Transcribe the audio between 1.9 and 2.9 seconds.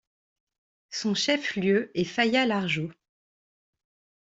est Faya-Largeau.